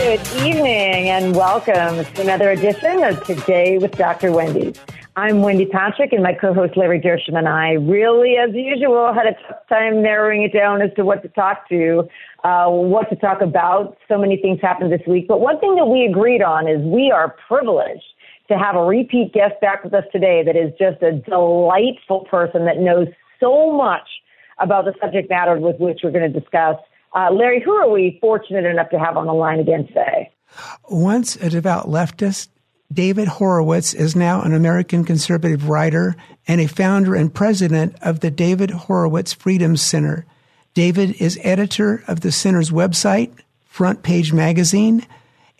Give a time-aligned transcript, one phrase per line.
[0.00, 4.32] Good evening and welcome to another edition of Today with Dr.
[4.32, 4.74] Wendy.
[5.14, 9.34] I'm Wendy Patrick, and my co-host Larry Dershem and I really, as usual, had a
[9.46, 12.08] tough time narrowing it down as to what to talk to,
[12.44, 13.98] uh, what to talk about.
[14.08, 17.12] So many things happened this week, but one thing that we agreed on is we
[17.14, 18.14] are privileged
[18.48, 22.64] to have a repeat guest back with us today that is just a delightful person
[22.64, 23.06] that knows
[23.38, 24.08] so much
[24.60, 26.76] about the subject matter with which we're going to discuss.
[27.12, 30.32] Uh, Larry, who are we fortunate enough to have on the line again today?
[30.88, 32.48] Once a devout leftist,
[32.92, 36.16] David Horowitz is now an American conservative writer
[36.48, 40.26] and a founder and president of the David Horowitz Freedom Center.
[40.74, 43.32] David is editor of the center's website,
[43.64, 45.06] Front Page Magazine,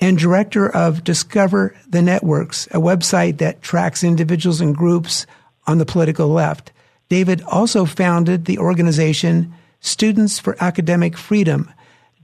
[0.00, 5.26] and director of Discover the Networks, a website that tracks individuals and groups
[5.66, 6.72] on the political left.
[7.08, 11.72] David also founded the organization Students for Academic Freedom.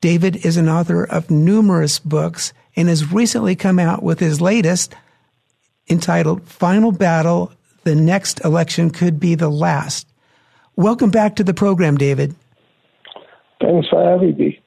[0.01, 4.95] David is an author of numerous books and has recently come out with his latest
[5.89, 7.51] entitled Final Battle
[7.85, 10.07] The Next Election Could Be the Last.
[10.77, 12.35] Welcome back to the program, David.
[13.63, 14.61] Thanks for having me.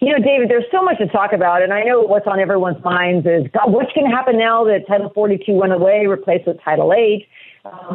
[0.00, 2.82] You know, David, there's so much to talk about, and I know what's on everyone's
[2.84, 6.62] minds is God, what's going to happen now that Title 42 went away, replaced with
[6.62, 7.26] Title 8,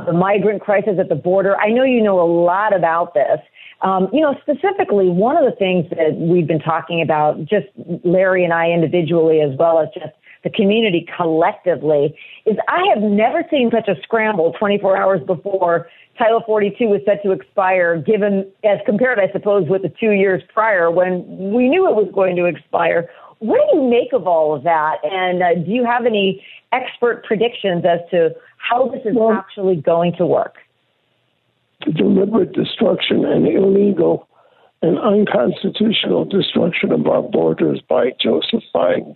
[0.06, 1.56] the migrant crisis at the border.
[1.58, 3.40] I know you know a lot about this.
[3.82, 7.68] Um, you know, specifically, one of the things that we've been talking about, just
[8.04, 10.14] Larry and I individually, as well as just
[10.44, 15.88] the community collectively, is I have never seen such a scramble 24 hours before
[16.18, 20.44] Title 42 was set to expire, given as compared, I suppose, with the two years
[20.54, 23.10] prior when we knew it was going to expire.
[23.40, 24.98] What do you make of all of that?
[25.04, 26.44] And uh, do you have any
[26.74, 30.56] expert predictions as to how this is well, actually going to work?
[31.86, 34.28] the deliberate destruction and illegal
[34.82, 39.16] and unconstitutional destruction of our borders by Joseph Biden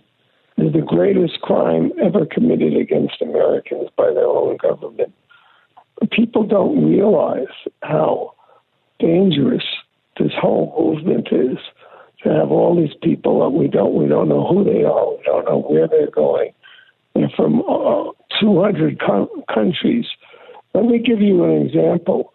[0.58, 5.12] is the greatest crime ever committed against Americans by their own government.
[6.10, 7.52] People don't realize
[7.82, 8.34] how
[8.98, 9.64] dangerous
[10.18, 11.58] this whole movement is
[12.22, 15.22] to have all these people that we don't we don't know who they are, we
[15.24, 16.52] don't know where they're going.
[17.14, 18.10] They're from uh,
[18.44, 20.04] 200 co- countries.
[20.74, 22.32] Let me give you an example.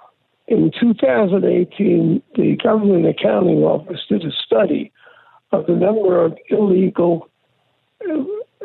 [0.48, 4.92] In 2018, the Government Accounting Office did a study
[5.52, 7.30] of the number of illegal,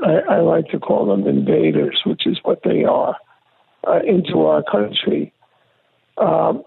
[0.03, 3.17] I, I like to call them invaders, which is what they are,
[3.87, 5.31] uh, into our country,
[6.17, 6.63] um,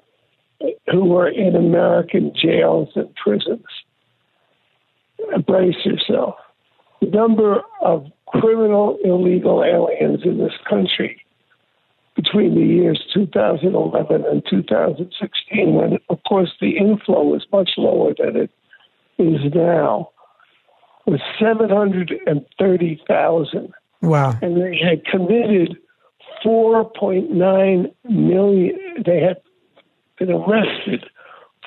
[0.91, 3.65] who were in American jails and prisons.
[5.47, 6.35] Brace yourself.
[7.01, 11.19] The number of criminal illegal aliens in this country
[12.15, 18.35] between the years 2011 and 2016, when, of course, the inflow was much lower than
[18.35, 18.49] it
[19.19, 20.09] is now,
[21.05, 23.73] was 730,000.
[24.01, 24.33] Wow.
[24.41, 25.77] And they had committed
[26.43, 29.39] 4.9 million, they had
[30.17, 31.05] been arrested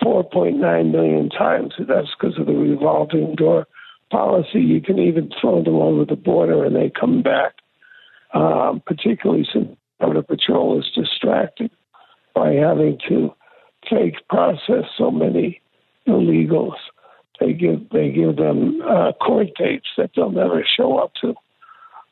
[0.03, 1.75] 4.9 million times.
[1.79, 3.69] That's because of the revolving door
[4.11, 4.61] policy.
[4.61, 7.55] You can even throw them over the border and they come back,
[8.35, 9.69] um, particularly since
[9.99, 11.71] Border Patrol is distracted
[12.35, 13.35] by having to
[13.89, 15.61] fake process so many
[16.07, 16.77] illegals.
[17.39, 21.35] They give they give them uh, court dates that they'll never show up to.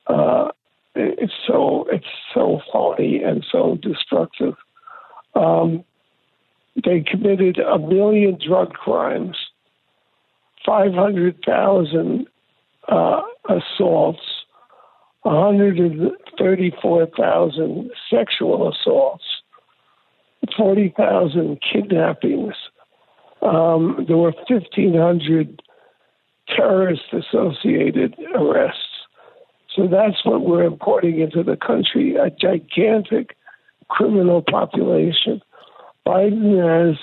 [0.06, 0.48] Uh,
[0.94, 4.54] it's so it's so phony and so destructive.
[5.34, 5.84] Um,
[6.84, 9.36] they committed a million drug crimes,
[10.64, 12.28] five hundred thousand
[12.88, 14.20] uh, assaults,
[15.22, 19.24] 134,000 sexual assaults,
[20.56, 22.54] 40,000 kidnappings.
[23.42, 25.62] Um, there were 1,500
[26.48, 28.80] terrorist associated arrests.
[29.74, 33.36] So that's what we're importing into the country a gigantic
[33.88, 35.42] criminal population.
[36.06, 36.96] Biden has,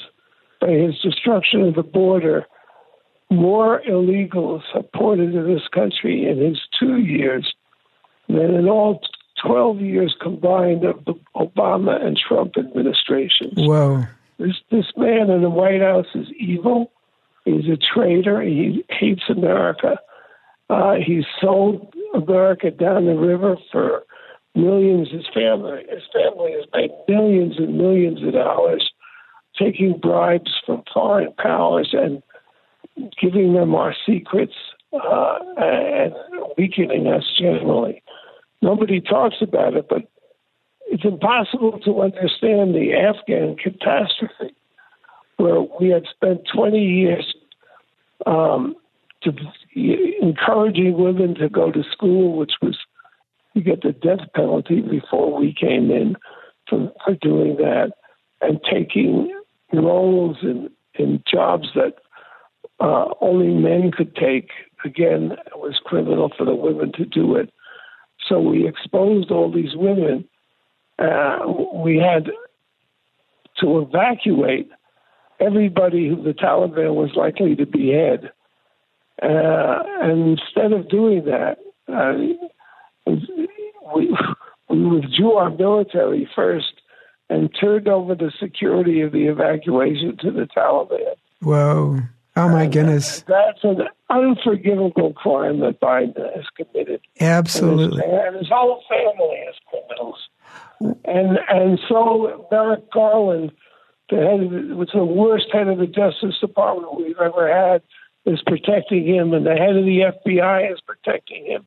[0.59, 2.47] by his destruction of the border,
[3.31, 7.53] more illegals have poured into this country in his two years
[8.27, 9.01] than in all
[9.45, 13.53] 12 years combined of the Obama and Trump administrations.
[13.55, 14.03] Whoa.
[14.37, 16.91] This, this man in the White House is evil.
[17.45, 18.41] He's a traitor.
[18.41, 19.99] He hates America.
[20.69, 24.03] Uh, he sold America down the river for
[24.55, 25.09] millions.
[25.11, 28.89] His family, his family has made millions and millions of dollars,
[29.57, 32.23] taking bribes from foreign powers and
[33.21, 34.53] giving them our secrets
[34.93, 36.13] uh, and
[36.57, 38.01] weakening us generally.
[38.61, 40.09] Nobody talks about it, but
[40.87, 44.55] it's impossible to understand the Afghan catastrophe,
[45.37, 47.35] where we had spent 20 years
[48.25, 48.75] um,
[49.23, 49.33] to,
[50.21, 52.77] encouraging women to go to school, which was
[53.53, 56.15] you get the death penalty before we came in
[56.69, 57.91] for, for doing that,
[58.41, 59.33] and taking
[59.73, 61.95] roles in, in jobs that
[62.79, 64.49] uh, only men could take.
[64.83, 67.51] Again, it was criminal for the women to do it.
[68.27, 70.27] So we exposed all these women.
[70.99, 71.39] Uh,
[71.73, 72.27] we had
[73.59, 74.69] to evacuate
[75.39, 78.31] everybody who the Taliban was likely to behead.
[79.21, 81.57] Uh, and instead of doing that,
[81.91, 82.13] uh,
[83.95, 84.17] we,
[84.69, 86.81] we withdrew our military first
[87.29, 91.15] and turned over the security of the evacuation to the Taliban.
[91.41, 91.99] Whoa.
[92.37, 93.21] Oh my goodness.
[93.21, 97.01] That's an unforgivable crime that Biden has committed.
[97.19, 98.03] Absolutely.
[98.03, 100.29] And his, and his whole family is criminals.
[101.05, 103.51] And and so Merrick Garland,
[104.09, 107.81] the head of the, was the worst head of the Justice Department we've ever had,
[108.25, 111.65] is protecting him, and the head of the FBI is protecting him,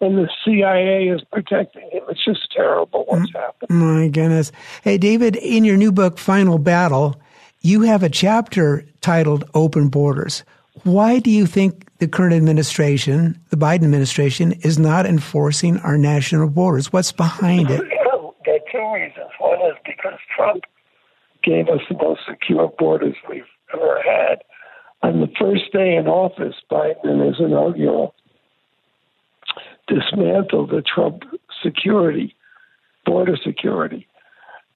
[0.00, 2.02] and the CIA is protecting him.
[2.08, 3.70] It's just terrible what's mm, happened.
[3.70, 4.52] My goodness.
[4.82, 7.20] Hey, David, in your new book, Final Battle,
[7.64, 10.44] you have a chapter titled Open Borders.
[10.82, 16.50] Why do you think the current administration, the Biden administration, is not enforcing our national
[16.50, 16.92] borders?
[16.92, 17.82] What's behind it?
[18.44, 19.30] There are two reasons.
[19.38, 20.64] One is because Trump
[21.42, 24.42] gave us the most secure borders we've ever had.
[25.02, 28.14] On the first day in office, Biden his inaugural
[29.88, 31.22] dismantled the Trump
[31.62, 32.36] security,
[33.06, 34.06] border security.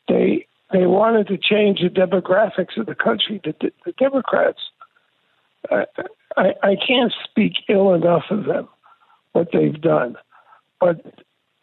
[0.09, 3.41] They they wanted to change the demographics of the country.
[3.43, 3.55] The,
[3.85, 4.61] the Democrats,
[5.71, 5.85] I,
[6.37, 8.69] I, I can't speak ill enough of them,
[9.33, 10.17] what they've done.
[10.81, 11.05] But,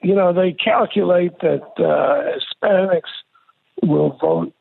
[0.02, 3.12] you know, they calculate that uh, Hispanics
[3.84, 4.54] will vote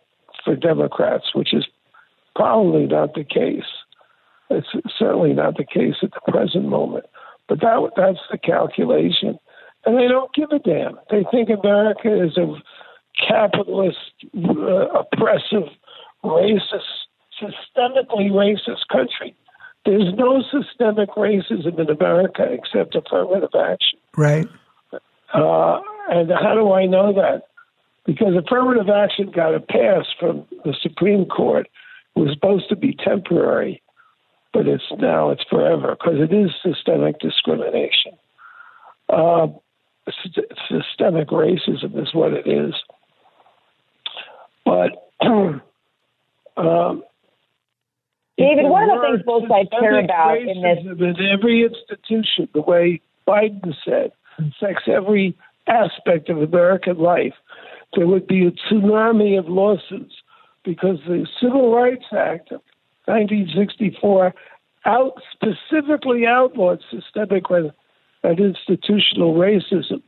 [0.45, 1.67] for Democrats, which is
[2.37, 3.65] probably not the case.
[4.51, 4.69] It's
[4.99, 7.07] certainly not the case at the present moment.
[7.49, 9.39] But that that's the calculation.
[9.87, 10.99] And they don't give a damn.
[11.11, 12.55] They think America is a
[13.27, 13.99] capitalist,
[14.37, 15.69] uh, oppressive,
[16.23, 16.91] racist,
[17.41, 19.35] systemically racist country.
[19.85, 23.99] There's no systemic racism in America except affirmative action.
[24.17, 24.49] Right.
[25.33, 27.43] Uh, and how do I know that?
[28.07, 31.69] Because affirmative action got a pass from the Supreme Court.
[32.17, 33.83] It was supposed to be temporary,
[34.53, 38.13] but it's now it's forever because it is systemic discrimination.
[39.09, 39.49] Uh,
[40.69, 42.75] systemic racism is what it is.
[44.65, 45.63] But um,
[48.37, 52.63] David, one of the things both sides care about in this in every institution, the
[52.63, 57.35] way Biden said, affects every aspect of American life.
[57.95, 60.15] There would be a tsunami of lawsuits
[60.65, 62.61] because the Civil Rights Act of
[63.07, 64.35] 1964
[64.87, 70.03] out specifically outlawed systemic and institutional racism.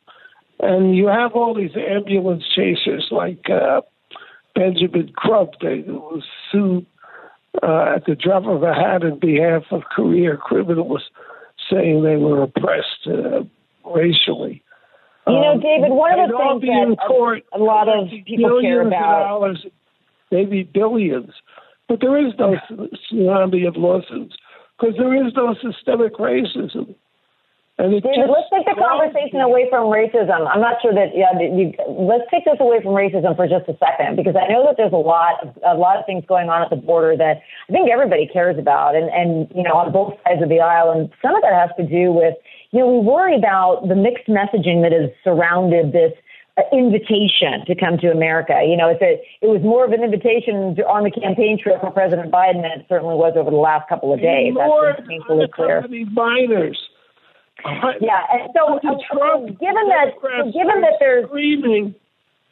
[0.58, 3.82] And you have all these ambulance chasers like uh,
[4.56, 6.86] Benjamin Crump they was sued
[7.62, 11.02] uh, at the drop of a hat in behalf of career criminals,
[11.70, 13.42] saying they were oppressed uh,
[13.88, 14.62] racially.
[15.26, 18.86] You know, um, David, one of the things that court, a lot of people care
[18.86, 19.66] about dollars,
[20.30, 21.32] maybe billions,
[21.88, 22.54] but there is no
[23.12, 24.36] tsunami of lawsuits
[24.78, 26.94] because there is no systemic racism.
[27.78, 30.49] And David, let's take the conversation away from racism.
[30.49, 31.37] I'm not sure that yeah.
[31.37, 34.80] You, let's take this away from racism for just a second because I know that
[34.80, 37.73] there's a lot of a lot of things going on at the border that I
[37.73, 41.12] think everybody cares about, and and you know on both sides of the aisle, and
[41.21, 42.33] some of that has to do with
[42.73, 46.16] you know we worry about the mixed messaging that has surrounded this
[46.56, 48.56] uh, invitation to come to America.
[48.64, 51.92] You know, it's a, it was more of an invitation on the campaign trail for
[51.92, 54.56] President Biden than it certainly was over the last couple of days.
[54.56, 55.85] More That's painfully clear.
[56.16, 56.80] minors.
[58.00, 60.14] Yeah, and so, Trump, uh, given that,
[60.52, 61.94] given that there's screaming,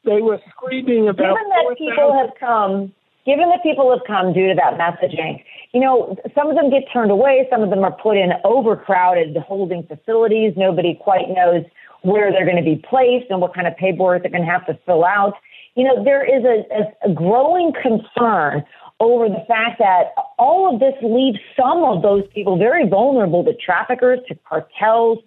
[0.04, 1.36] they were screaming about.
[1.36, 2.18] Given that 4, people 000.
[2.18, 2.92] have come,
[3.26, 5.42] given that people have come due to that messaging,
[5.72, 9.36] you know, some of them get turned away, some of them are put in overcrowded
[9.38, 10.54] holding facilities.
[10.56, 11.64] Nobody quite knows
[12.02, 14.66] where they're going to be placed and what kind of paperwork they're going to have
[14.66, 15.34] to fill out.
[15.74, 18.62] You know, there is a, a growing concern
[19.00, 23.52] over the fact that all of this leaves some of those people very vulnerable to
[23.54, 25.18] traffickers, to cartels,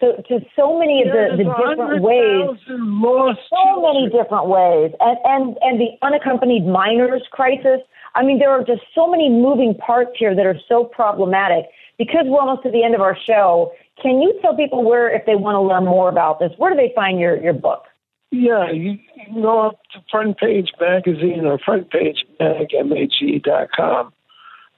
[0.00, 2.58] to, to so many of the, the different ways.
[3.48, 4.92] So many different ways.
[5.00, 7.80] And, and, and the unaccompanied minors crisis.
[8.16, 11.66] I mean, there are just so many moving parts here that are so problematic.
[11.96, 15.24] Because we're almost to the end of our show, can you tell people where, if
[15.26, 17.84] they want to learn more about this, where do they find your, your book?
[18.30, 24.12] Yeah, you, you can go up to Front Page Magazine or Front Page Mag, M-A-G.com.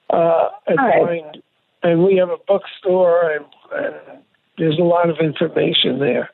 [0.08, 1.02] Uh, and, right.
[1.02, 1.42] find,
[1.82, 4.22] and we have a bookstore, and, and
[4.58, 6.30] there's a lot of information there.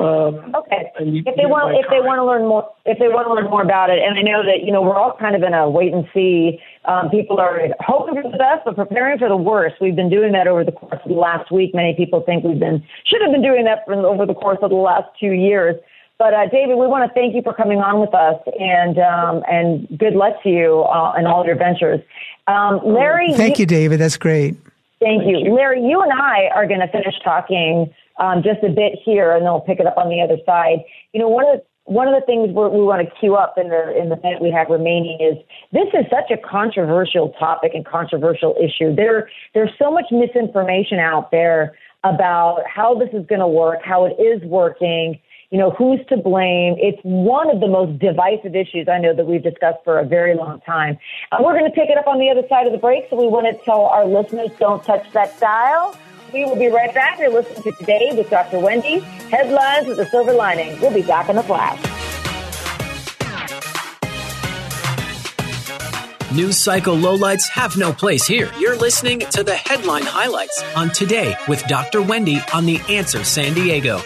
[0.00, 0.88] Um, okay.
[0.96, 3.60] If they want, if they want to learn more, if they want to learn more
[3.60, 5.92] about it, and I know that you know we're all kind of in a wait
[5.92, 6.56] and see.
[6.88, 9.76] Um, people are hoping for the best, but preparing for the worst.
[9.76, 11.76] We've been doing that over the course of the last week.
[11.76, 14.70] Many people think we've been should have been doing that for, over the course of
[14.72, 15.76] the last two years.
[16.20, 19.42] But uh, David, we want to thank you for coming on with us, and um,
[19.48, 21.98] and good luck to you uh, in all your ventures.
[22.46, 24.00] Um, Larry, thank you, David.
[24.00, 24.52] That's great.
[25.00, 25.38] Thank, thank you.
[25.46, 25.82] you, Larry.
[25.82, 29.50] You and I are going to finish talking um, just a bit here, and then
[29.50, 30.84] we'll pick it up on the other side.
[31.14, 33.70] You know, one of the one of the things we want to queue up in
[33.70, 37.86] the in the minute we have remaining is this is such a controversial topic and
[37.86, 38.94] controversial issue.
[38.94, 41.74] There there's so much misinformation out there
[42.04, 45.18] about how this is going to work, how it is working.
[45.50, 46.76] You know, who's to blame?
[46.78, 50.36] It's one of the most divisive issues I know that we've discussed for a very
[50.36, 50.96] long time.
[51.32, 53.16] And we're going to pick it up on the other side of the break, so
[53.16, 55.96] we want to tell our listeners don't touch that dial.
[56.32, 57.18] We will be right back.
[57.18, 58.60] You're listening to Today with Dr.
[58.60, 59.00] Wendy.
[59.00, 60.80] Headlines with a silver lining.
[60.80, 61.82] We'll be back in a flash.
[66.32, 68.52] News cycle lowlights have no place here.
[68.60, 72.02] You're listening to the headline highlights on Today with Dr.
[72.02, 74.00] Wendy on The Answer San Diego.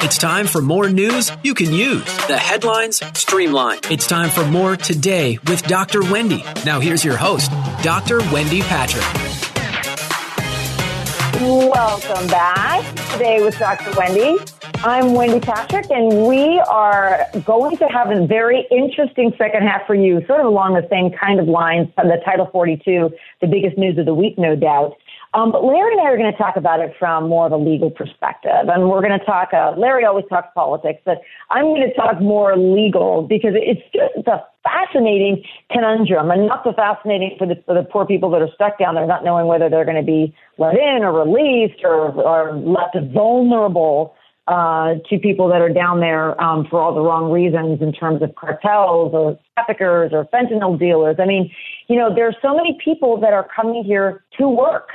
[0.00, 2.04] It's time for more news you can use.
[2.28, 3.90] The headlines streamlined.
[3.90, 6.02] It's time for more today with Dr.
[6.02, 6.44] Wendy.
[6.64, 7.50] Now here's your host,
[7.82, 8.20] Dr.
[8.32, 9.02] Wendy Patrick.
[11.40, 12.84] Welcome back.
[13.12, 13.92] Today with Dr.
[13.98, 14.38] Wendy.
[14.84, 19.96] I'm Wendy Patrick, and we are going to have a very interesting second half for
[19.96, 23.76] you, sort of along the same kind of lines from the Title 42, the biggest
[23.76, 24.96] news of the week, no doubt.
[25.38, 27.56] Um, but Larry and I are going to talk about it from more of a
[27.56, 28.66] legal perspective.
[28.66, 32.20] And we're going to talk, uh, Larry always talks politics, but I'm going to talk
[32.20, 37.74] more legal because it's just a fascinating conundrum and not so fascinating for the, for
[37.74, 40.34] the poor people that are stuck down there, not knowing whether they're going to be
[40.58, 44.16] let in or released or, or left vulnerable
[44.48, 48.22] uh, to people that are down there um, for all the wrong reasons in terms
[48.22, 51.16] of cartels or traffickers or fentanyl dealers.
[51.20, 51.48] I mean,
[51.86, 54.88] you know, there are so many people that are coming here to work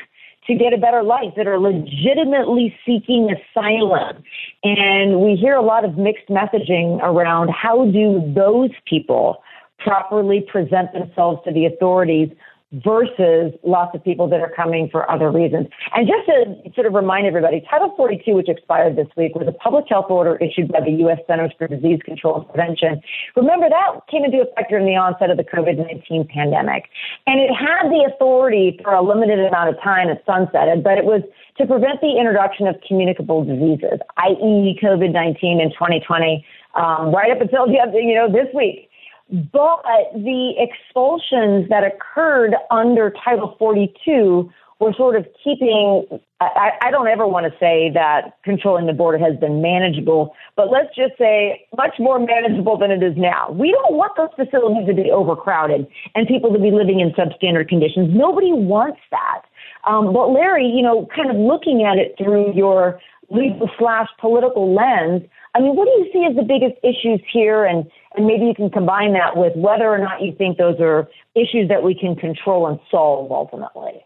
[0.48, 4.24] to get a better life that are legitimately seeking asylum.
[4.64, 9.44] And we hear a lot of mixed messaging around how do those people
[9.80, 12.30] properly present themselves to the authorities
[12.74, 15.68] versus lots of people that are coming for other reasons.
[15.94, 19.52] And just to sort of remind everybody, Title 42, which expired this week, was a
[19.52, 21.20] public health order issued by the U.S.
[21.28, 23.02] Centers for Disease Control and Prevention.
[23.36, 26.90] Remember, that came into effect during the onset of the COVID 19 pandemic.
[27.28, 31.06] And it had the authority for a limited amount of time, it sunsetted, but it
[31.06, 31.22] was
[31.58, 37.42] to prevent the introduction of communicable diseases, i.e., COVID 19 in 2020, um, right up
[37.42, 38.90] until you know, this week.
[39.32, 46.06] But the expulsions that occurred under Title 42 were sort of keeping,
[46.42, 50.70] I, I don't ever want to say that controlling the border has been manageable, but
[50.70, 53.52] let's just say much more manageable than it is now.
[53.52, 57.70] We don't want those facilities to be overcrowded and people to be living in substandard
[57.70, 58.12] conditions.
[58.14, 59.44] Nobody wants that.
[59.86, 63.00] Um, but Larry, you know, kind of looking at it through your
[63.30, 65.24] legal slash political lens,
[65.56, 67.64] I mean, what do you see as the biggest issues here?
[67.64, 71.10] And, and maybe you can combine that with whether or not you think those are
[71.36, 74.06] issues that we can control and solve ultimately.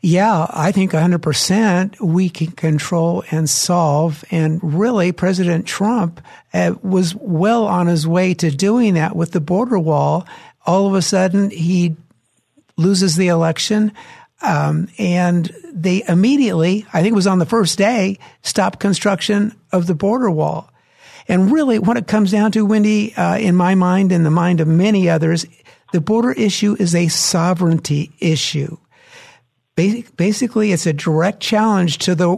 [0.00, 4.24] Yeah, I think 100% we can control and solve.
[4.30, 6.20] And really, President Trump
[6.52, 10.26] uh, was well on his way to doing that with the border wall.
[10.66, 11.96] All of a sudden, he
[12.76, 13.92] loses the election.
[14.42, 19.86] Um, and they immediately, I think it was on the first day, stopped construction of
[19.86, 20.71] the border wall.
[21.32, 24.60] And really, what it comes down to, Wendy, uh, in my mind and the mind
[24.60, 25.46] of many others,
[25.90, 28.76] the border issue is a sovereignty issue.
[29.74, 32.36] Basically, it's a direct challenge to the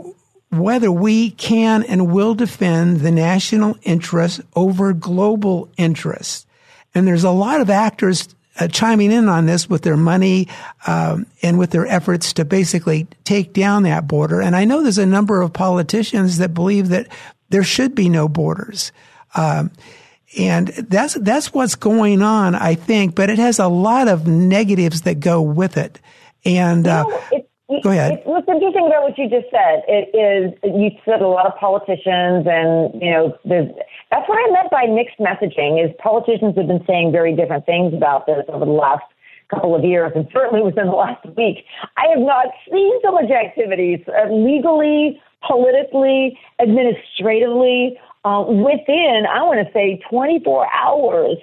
[0.50, 6.46] whether we can and will defend the national interest over global interests.
[6.94, 8.28] And there's a lot of actors
[8.60, 10.46] uh, chiming in on this with their money
[10.86, 14.40] um, and with their efforts to basically take down that border.
[14.40, 17.08] And I know there's a number of politicians that believe that
[17.54, 18.90] there should be no borders.
[19.36, 19.70] Um,
[20.36, 23.14] and that's that's what's going on, I think.
[23.14, 26.00] But it has a lot of negatives that go with it.
[26.44, 27.04] And uh,
[27.84, 28.14] go ahead.
[28.14, 31.54] It, what's interesting about what you just said it is you said a lot of
[31.60, 35.78] politicians, and you know, that's what I meant by mixed messaging.
[35.78, 39.04] Is politicians have been saying very different things about this over the last
[39.48, 41.64] couple of years, and certainly within the last week.
[41.96, 49.66] I have not seen so much activities uh, legally, politically, administratively uh, within, I want
[49.66, 51.36] to say, 24 hours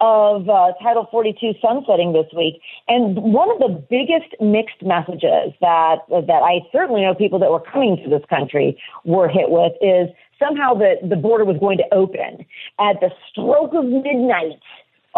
[0.00, 2.60] of uh, Title 42 sunsetting this week.
[2.86, 7.60] And one of the biggest mixed messages that that I certainly know people that were
[7.60, 11.94] coming to this country were hit with is somehow that the border was going to
[11.94, 12.46] open
[12.78, 14.60] at the stroke of midnight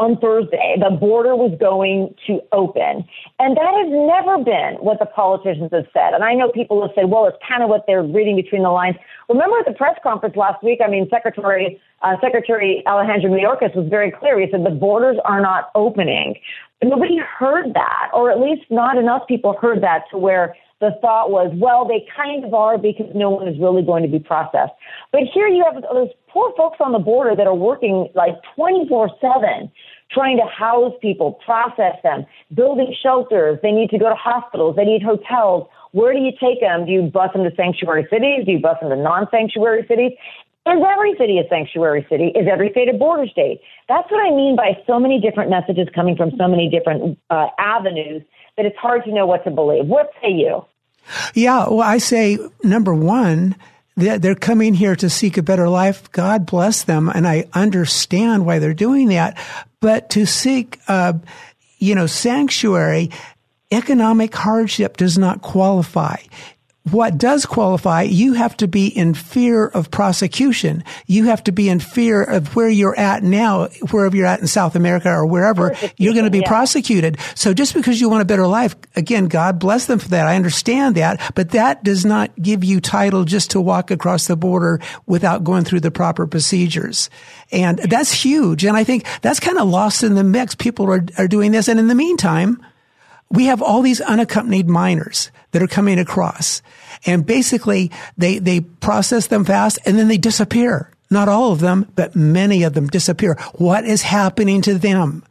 [0.00, 3.04] on Thursday, the border was going to open.
[3.38, 6.16] And that has never been what the politicians have said.
[6.16, 8.72] And I know people have said, well, it's kind of what they're reading between the
[8.72, 8.96] lines.
[9.28, 13.88] Remember at the press conference last week, I mean, Secretary, uh, Secretary Alejandro Mayorkas was
[13.90, 14.40] very clear.
[14.40, 16.34] He said the borders are not opening.
[16.80, 20.96] But nobody heard that, or at least not enough people heard that to where the
[21.02, 24.18] thought was, well, they kind of are because no one is really going to be
[24.18, 24.72] processed.
[25.12, 29.10] But here you have those poor folks on the border that are working like 24
[29.20, 29.70] 7
[30.12, 33.58] trying to house people, process them, building shelters.
[33.62, 34.76] They need to go to hospitals.
[34.76, 35.68] They need hotels.
[35.92, 36.86] Where do you take them?
[36.86, 38.44] Do you bus them to sanctuary cities?
[38.44, 40.12] Do you bus them to non-sanctuary cities?
[40.66, 42.32] Is every city a sanctuary city?
[42.34, 43.60] Is every state a border state?
[43.88, 47.46] That's what I mean by so many different messages coming from so many different uh,
[47.58, 48.22] avenues
[48.56, 49.86] that it's hard to know what to believe.
[49.86, 50.64] What say you?
[51.34, 53.56] Yeah, well, I say number one,
[54.00, 56.10] they're coming here to seek a better life.
[56.12, 57.08] God bless them.
[57.08, 59.38] And I understand why they're doing that.
[59.80, 61.14] But to seek, uh,
[61.78, 63.10] you know, sanctuary,
[63.70, 66.16] economic hardship does not qualify
[66.84, 70.82] what does qualify, you have to be in fear of prosecution.
[71.06, 74.46] You have to be in fear of where you're at now, wherever you're at in
[74.46, 76.48] South America or wherever, you're going to be yeah.
[76.48, 77.18] prosecuted.
[77.34, 80.26] So just because you want a better life, again, God bless them for that.
[80.26, 84.36] I understand that, but that does not give you title just to walk across the
[84.36, 87.10] border without going through the proper procedures.
[87.52, 88.64] And that's huge.
[88.64, 90.54] And I think that's kind of lost in the mix.
[90.54, 91.68] People are, are doing this.
[91.68, 92.64] And in the meantime,
[93.28, 96.62] we have all these unaccompanied minors that are coming across.
[97.06, 100.90] And basically they, they process them fast and then they disappear.
[101.10, 103.34] Not all of them, but many of them disappear.
[103.54, 105.24] What is happening to them?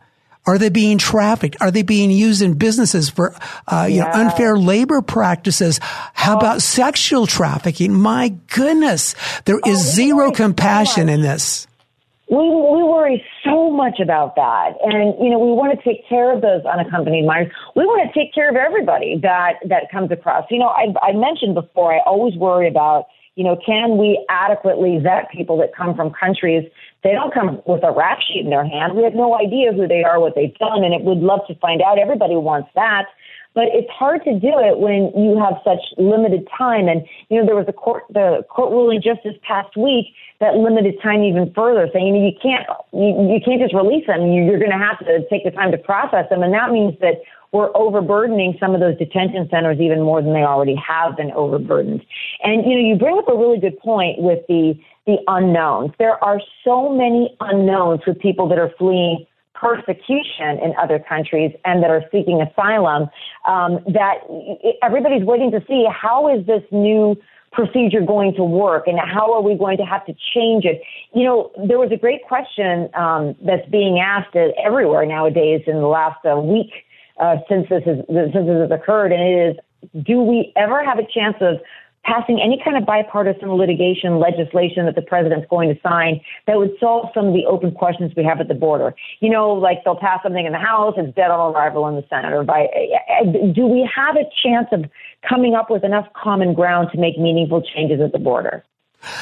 [0.46, 1.58] Are they being trafficked?
[1.62, 3.36] Are they being used in businesses for,
[3.68, 4.06] uh, you yeah.
[4.06, 5.80] know, unfair labor practices?
[6.14, 6.38] How oh.
[6.38, 7.94] about sexual trafficking?
[7.94, 11.68] My goodness, there is oh, zero compassion in this
[12.30, 16.34] we we worry so much about that, and you know we want to take care
[16.34, 17.52] of those unaccompanied minors.
[17.76, 20.46] We want to take care of everybody that that comes across.
[20.50, 21.94] You know, I, I mentioned before.
[21.94, 26.70] I always worry about you know can we adequately vet people that come from countries
[27.04, 28.96] they don't come with a rap sheet in their hand.
[28.96, 31.56] We have no idea who they are, what they've done, and it would love to
[31.56, 31.98] find out.
[31.98, 33.06] Everybody wants that.
[33.56, 36.88] But it's hard to do it when you have such limited time.
[36.88, 40.08] And, you know, there was a court, the court ruling just this past week
[40.40, 44.28] that limited time even further, saying you, can't you, you can't just release them.
[44.28, 46.96] You, you're going to have to take the time to process them, and that means
[47.02, 51.32] that we're overburdening some of those detention centers even more than they already have been
[51.32, 52.06] overburdened.
[52.44, 55.92] And you know, you bring up a really good point with the the unknowns.
[55.98, 59.26] There are so many unknowns with people that are fleeing
[59.60, 63.10] persecution in other countries and that are seeking asylum
[63.48, 64.20] um, that
[64.82, 67.16] everybody's waiting to see how is this new
[67.52, 70.82] procedure going to work and how are we going to have to change it?
[71.14, 75.88] You know, there was a great question um, that's being asked everywhere nowadays in the
[75.88, 76.72] last uh, week
[77.20, 81.00] uh, since this has since this has occurred, and it is: Do we ever have
[81.00, 81.58] a chance of
[82.04, 86.72] passing any kind of bipartisan litigation legislation that the president's going to sign that would
[86.80, 88.96] solve some of the open questions we have at the border.
[89.20, 92.06] You know, like they'll pass something in the House, it's dead on arrival in the
[92.10, 92.34] Senate.
[92.34, 92.68] Or by,
[93.54, 94.86] do we have a chance of
[95.28, 98.64] coming up with enough common ground to make meaningful changes at the border?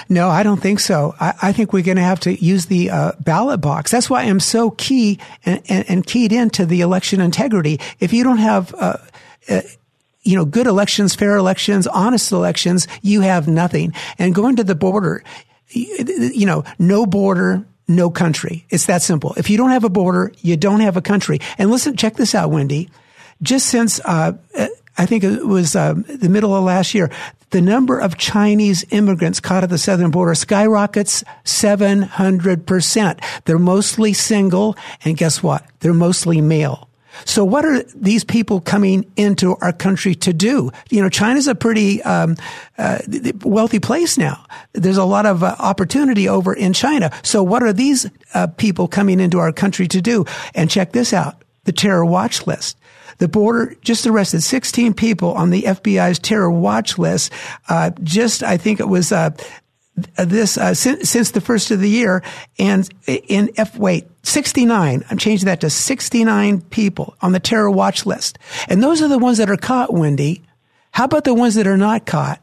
[0.09, 1.13] No, I don't think so.
[1.19, 3.91] I, I think we're going to have to use the uh, ballot box.
[3.91, 7.79] That's why I'm so key and, and, and, keyed into the election integrity.
[7.99, 8.97] If you don't have, uh,
[9.49, 9.61] uh,
[10.27, 13.93] you know, good elections, fair elections, honest elections, you have nothing.
[14.19, 15.23] And going to the border,
[15.69, 18.65] you know, no border, no country.
[18.69, 19.33] It's that simple.
[19.37, 21.39] If you don't have a border, you don't have a country.
[21.57, 22.89] And listen, check this out, Wendy.
[23.41, 24.33] Just since, uh,
[24.97, 27.09] I think it was uh, the middle of last year,
[27.51, 33.43] the number of Chinese immigrants caught at the southern border skyrockets 700%.
[33.45, 35.65] They're mostly single, and guess what?
[35.79, 36.89] They're mostly male.
[37.25, 40.71] So what are these people coming into our country to do?
[40.89, 42.36] You know, China's a pretty um,
[42.77, 42.99] uh,
[43.43, 44.45] wealthy place now.
[44.73, 47.12] There's a lot of uh, opportunity over in China.
[47.23, 50.25] So what are these uh, people coming into our country to do?
[50.53, 51.43] And check this out.
[51.63, 52.77] The terror watch list.
[53.17, 57.32] The border just arrested 16 people on the FBI's terror watch list.
[57.67, 59.32] Uh, just, I think it was, uh,
[60.17, 62.23] this uh, since, since, the first of the year
[62.60, 68.05] and in F wait 69 I'm changing that to 69 people on the terror watch
[68.05, 68.38] list.
[68.67, 70.43] And those are the ones that are caught Wendy.
[70.91, 72.41] How about the ones that are not caught?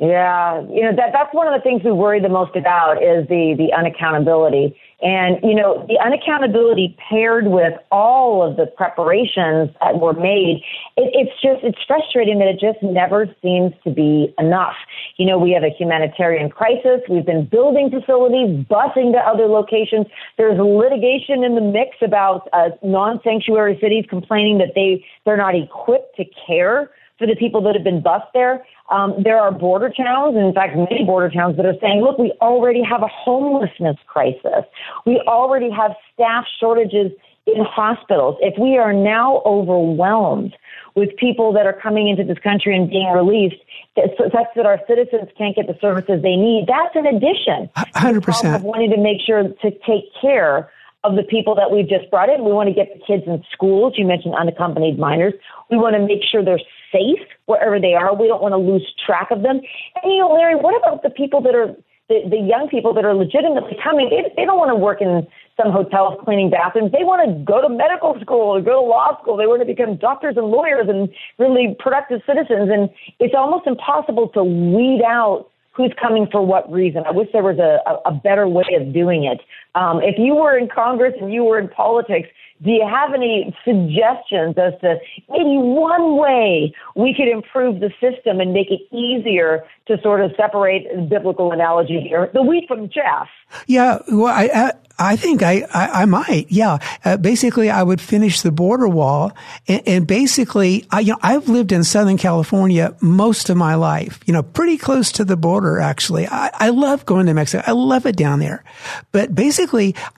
[0.00, 3.28] Yeah, you know that that's one of the things we worry the most about is
[3.28, 9.98] the the unaccountability, and you know the unaccountability paired with all of the preparations that
[9.98, 10.62] were made.
[10.96, 14.76] It, it's just it's frustrating that it just never seems to be enough.
[15.16, 17.00] You know, we have a humanitarian crisis.
[17.08, 20.06] We've been building facilities, busing to other locations.
[20.38, 26.16] There's litigation in the mix about uh, non-sanctuary cities complaining that they they're not equipped
[26.16, 28.64] to care for the people that have been bused there.
[28.90, 32.18] Um, there are border towns, and in fact, many border towns that are saying, look,
[32.18, 34.64] we already have a homelessness crisis.
[35.06, 37.12] We already have staff shortages
[37.46, 38.36] in hospitals.
[38.40, 40.56] If we are now overwhelmed
[40.94, 43.56] with people that are coming into this country and being released,
[43.96, 47.70] such that our citizens can't get the services they need, that's an addition.
[47.76, 48.56] 100%.
[48.56, 50.70] Of wanting to make sure to take care
[51.04, 52.44] of the people that we've just brought in.
[52.44, 53.94] We want to get the kids in schools.
[53.96, 55.34] You mentioned unaccompanied minors.
[55.70, 56.58] We want to make sure they're
[56.94, 58.14] safe wherever they are.
[58.14, 59.58] We don't want to lose track of them.
[60.02, 61.74] And you know, Larry, what about the people that are
[62.08, 64.08] the, the young people that are legitimately coming?
[64.08, 65.26] They, they don't want to work in
[65.56, 66.92] some hotels cleaning bathrooms.
[66.92, 69.36] They want to go to medical school or go to law school.
[69.36, 72.70] They want to become doctors and lawyers and really productive citizens.
[72.70, 77.02] And it's almost impossible to weed out who's coming for what reason.
[77.06, 79.40] I wish there was a, a, a better way of doing it.
[79.74, 82.28] Um, if you were in Congress and you were in politics,
[82.62, 84.96] do you have any suggestions as to
[85.28, 90.30] maybe one way we could improve the system and make it easier to sort of
[90.36, 93.28] separate the biblical analogy here, the wheat from chaff?
[93.66, 96.46] Yeah, well, I, I think I, I, I might.
[96.50, 96.78] Yeah.
[97.04, 99.32] Uh, basically, I would finish the border wall
[99.66, 104.20] and, and, basically, I, you know, I've lived in Southern California most of my life,
[104.26, 106.28] you know, pretty close to the border, actually.
[106.28, 107.64] I, I love going to Mexico.
[107.66, 108.62] I love it down there.
[109.10, 109.63] But basically,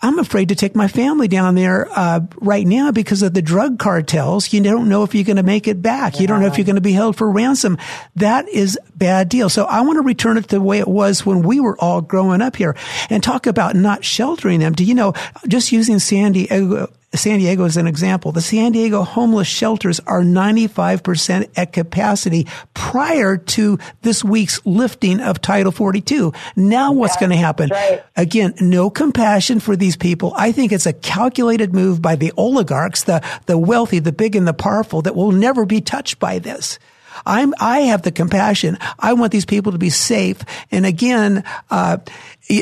[0.03, 3.79] I'm afraid to take my family down there, uh, right now because of the drug
[3.79, 4.53] cartels.
[4.53, 6.15] You don't know if you're going to make it back.
[6.15, 6.23] Yeah.
[6.23, 7.79] You don't know if you're going to be held for ransom.
[8.17, 9.49] That is bad deal.
[9.49, 12.01] So I want to return it to the way it was when we were all
[12.01, 12.77] growing up here
[13.11, 14.73] and talk about not sheltering them.
[14.73, 15.15] Do you know,
[15.47, 20.23] just using San Diego, San Diego as an example, the San Diego homeless shelters are
[20.23, 26.33] 95% at capacity prior to this week's lifting of Title 42.
[26.57, 27.71] Now what's yeah, going to happen?
[27.71, 28.03] Right.
[28.17, 30.33] Again, no compassion for these people.
[30.37, 34.47] I think it's a calculated move by the oligarchs, the, the wealthy, the big and
[34.47, 36.79] the powerful that will never be touched by this.
[37.25, 38.79] I'm, I have the compassion.
[38.99, 40.39] I want these people to be safe.
[40.71, 41.99] And again, uh,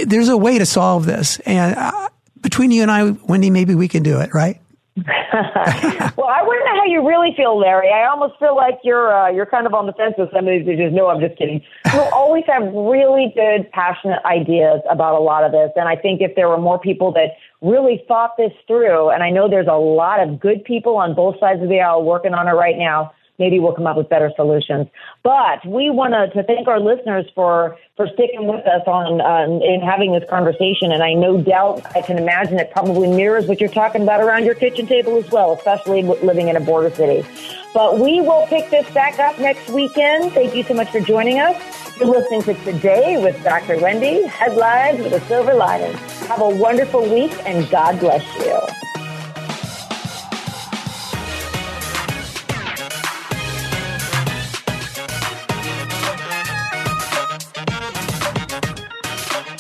[0.06, 1.40] there's a way to solve this.
[1.40, 2.08] And uh,
[2.44, 4.60] between you and I, Wendy, maybe we can do it, right?
[4.96, 7.90] well, I wouldn't know how you really feel, Larry.
[7.90, 10.52] I almost feel like you're uh, you're kind of on the fence with some of
[10.52, 10.92] these issues.
[10.92, 11.60] No, I'm just kidding.
[11.92, 16.20] You'll always have really good, passionate ideas about a lot of this, and I think
[16.20, 19.72] if there were more people that really thought this through, and I know there's a
[19.72, 23.10] lot of good people on both sides of the aisle working on it right now
[23.38, 24.88] maybe we'll come up with better solutions.
[25.22, 29.20] But we want to thank our listeners for for sticking with us on
[29.62, 30.92] in having this conversation.
[30.92, 34.44] And I no doubt I can imagine it probably mirrors what you're talking about around
[34.44, 37.26] your kitchen table as well, especially living in a border city.
[37.72, 40.32] But we will pick this back up next weekend.
[40.32, 41.56] Thank you so much for joining us.
[41.98, 43.80] You're listening to Today with Dr.
[43.80, 45.92] Wendy, headlines with a silver lining.
[46.28, 48.93] Have a wonderful week and God bless you.